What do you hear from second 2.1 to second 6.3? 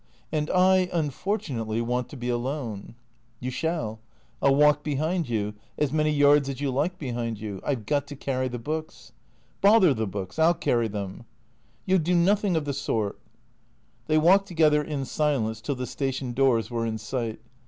be alone." You shall. I '11 walk behind you— as many